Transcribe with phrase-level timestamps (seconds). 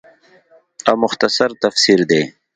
[0.89, 2.21] او مختصر تفسير دے